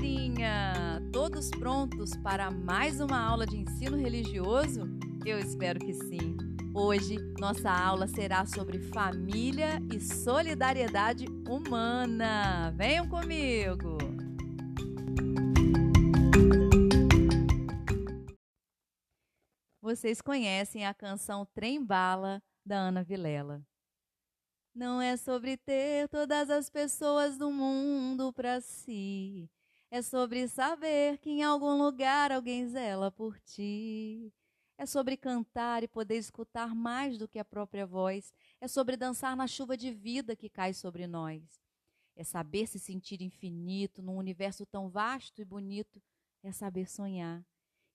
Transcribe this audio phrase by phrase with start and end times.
[0.00, 1.02] galerinha!
[1.12, 4.88] Todos prontos para mais uma aula de ensino religioso?
[5.26, 6.36] Eu espero que sim.
[6.74, 12.72] Hoje, nossa aula será sobre família e solidariedade humana.
[12.74, 13.98] Venham comigo!
[19.82, 23.62] Vocês conhecem a canção Trem Bala da Ana Vilela.
[24.74, 29.50] Não é sobre ter todas as pessoas do mundo para si.
[29.92, 34.32] É sobre saber que em algum lugar alguém zela por ti.
[34.78, 38.32] É sobre cantar e poder escutar mais do que a própria voz.
[38.60, 41.42] É sobre dançar na chuva de vida que cai sobre nós.
[42.14, 46.00] É saber se sentir infinito num universo tão vasto e bonito.
[46.42, 47.44] É saber sonhar.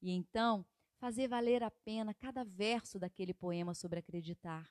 [0.01, 0.65] E então,
[0.99, 4.69] fazer valer a pena cada verso daquele poema sobre acreditar.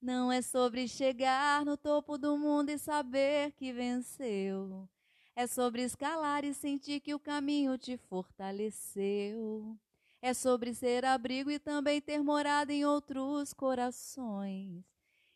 [0.00, 4.88] Não é sobre chegar no topo do mundo e saber que venceu.
[5.36, 9.76] É sobre escalar e sentir que o caminho te fortaleceu.
[10.22, 14.84] É sobre ser abrigo e também ter morada em outros corações.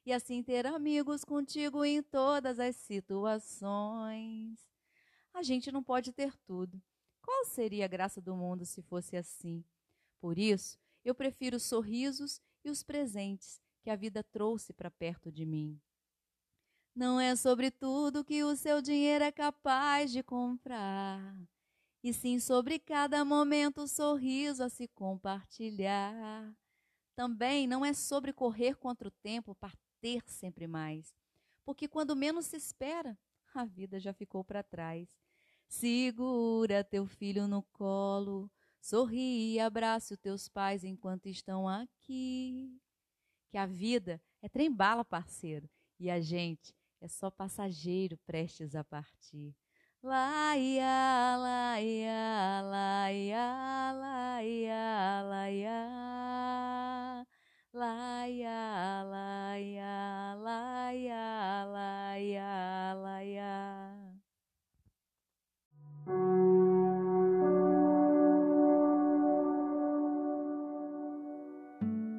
[0.06, 4.58] E assim ter amigos contigo em todas as situações.
[5.34, 6.80] A gente não pode ter tudo.
[7.20, 9.64] Qual seria a graça do mundo se fosse assim?
[10.20, 15.30] Por isso, eu prefiro os sorrisos e os presentes que a vida trouxe para perto
[15.30, 15.80] de mim.
[16.98, 21.32] Não é sobre tudo que o seu dinheiro é capaz de comprar,
[22.02, 26.52] e sim sobre cada momento o sorriso a se compartilhar.
[27.14, 31.14] Também não é sobre correr contra o tempo para ter sempre mais,
[31.64, 33.16] porque quando menos se espera,
[33.54, 35.08] a vida já ficou para trás.
[35.68, 42.76] Segura teu filho no colo, sorri e abrace os teus pais enquanto estão aqui
[43.50, 49.54] que a vida é trem-bala, parceiro, e a gente é só passageiro prestes a partir.
[50.02, 56.37] Laia, laia, laia, laia, laia,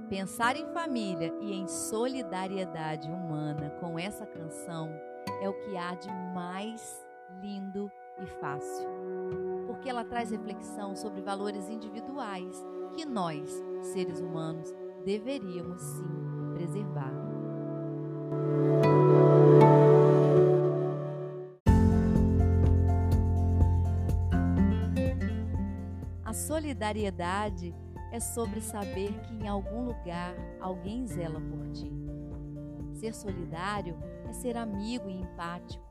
[0.10, 4.90] Pensar em família e em solidariedade humana com essa canção
[5.40, 7.08] é o que há de mais
[7.40, 8.90] lindo e fácil.
[9.68, 12.66] Porque ela traz reflexão sobre valores individuais
[12.96, 13.52] que nós,
[13.94, 14.74] seres humanos,
[15.06, 17.14] deveríamos sim preservar.
[26.26, 27.76] A solidariedade
[28.12, 31.92] é sobre saber que em algum lugar alguém zela por ti.
[32.94, 33.96] Ser solidário
[34.28, 35.84] é ser amigo e empático,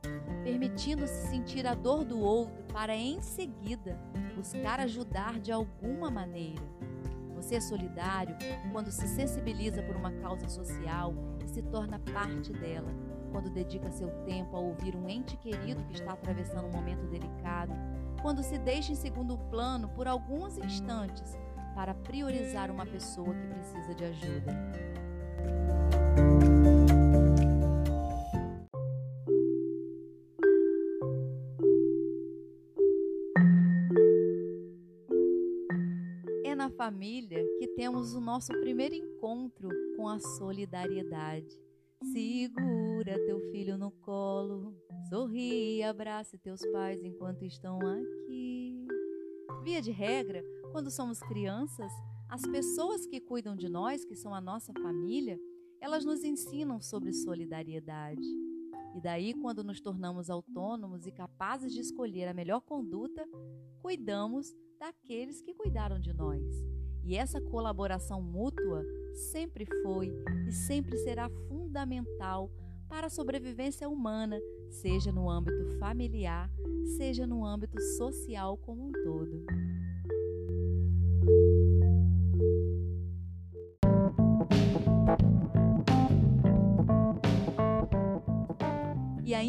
[0.44, 3.98] permitindo-se sentir a dor do outro para em seguida
[4.36, 6.62] buscar ajudar de alguma maneira.
[7.34, 8.36] Você é solidário
[8.72, 11.14] quando se sensibiliza por uma causa social
[11.44, 12.92] e se torna parte dela,
[13.32, 17.72] quando dedica seu tempo a ouvir um ente querido que está atravessando um momento delicado,
[18.20, 21.38] quando se deixa em segundo plano por alguns instantes
[21.78, 24.52] para priorizar uma pessoa que precisa de ajuda.
[36.44, 41.62] É na família que temos o nosso primeiro encontro com a solidariedade.
[42.12, 44.74] Segura teu filho no colo,
[45.08, 48.67] sorri e abrace teus pais enquanto estão aqui.
[49.62, 50.42] Via de regra,
[50.72, 51.92] quando somos crianças,
[52.28, 55.38] as pessoas que cuidam de nós, que são a nossa família,
[55.80, 58.26] elas nos ensinam sobre solidariedade.
[58.94, 63.26] E daí, quando nos tornamos autônomos e capazes de escolher a melhor conduta,
[63.80, 66.42] cuidamos daqueles que cuidaram de nós.
[67.04, 68.84] E essa colaboração mútua
[69.32, 70.12] sempre foi
[70.46, 72.50] e sempre será fundamental
[72.88, 74.40] para a sobrevivência humana,
[74.70, 76.50] seja no âmbito familiar,
[76.96, 79.44] seja no âmbito social como um todo.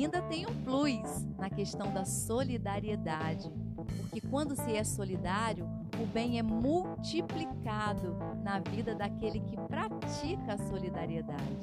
[0.09, 5.69] Ainda tem um plus na questão da solidariedade, porque quando se é solidário,
[6.01, 11.59] o bem é multiplicado na vida daquele que pratica a solidariedade.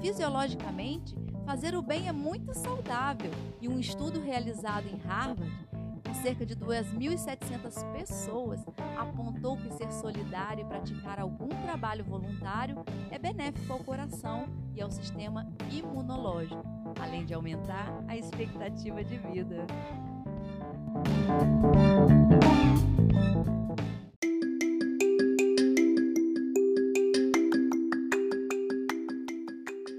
[0.00, 1.14] Fisiologicamente,
[1.46, 3.30] fazer o bem é muito saudável
[3.60, 5.52] e um estudo realizado em Harvard
[6.14, 8.60] cerca de 2.700 pessoas,
[8.96, 14.90] apontou que ser solidário e praticar algum trabalho voluntário é benéfico ao coração e ao
[14.90, 16.62] sistema imunológico,
[17.00, 19.66] além de aumentar a expectativa de vida.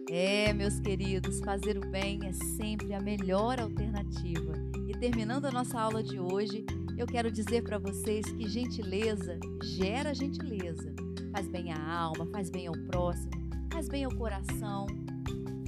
[0.09, 4.53] É, meus queridos, fazer o bem é sempre a melhor alternativa.
[4.95, 6.65] E terminando a nossa aula de hoje,
[6.97, 10.95] eu quero dizer para vocês que gentileza gera gentileza.
[11.33, 13.29] Faz bem à alma, faz bem ao próximo,
[13.73, 14.87] faz bem ao coração,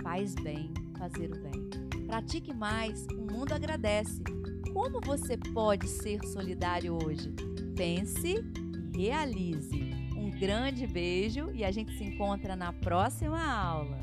[0.02, 2.06] faz bem fazer o bem.
[2.08, 4.24] Pratique mais, o mundo agradece.
[4.72, 7.36] Como você pode ser solidário hoje?
[7.76, 9.94] Pense e realize.
[10.16, 14.00] Um grande beijo e a gente se encontra na próxima aula.